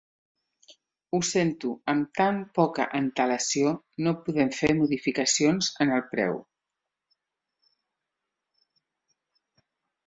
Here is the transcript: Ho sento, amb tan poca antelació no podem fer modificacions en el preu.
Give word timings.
Ho 1.17 1.17
sento, 1.31 1.73
amb 1.93 2.07
tan 2.19 2.39
poca 2.59 2.87
antelació 3.01 3.75
no 4.07 4.15
podem 4.29 4.51
fer 4.63 4.71
modificacions 4.81 5.71
en 5.87 5.95
el 5.99 6.05
preu. 6.17 6.43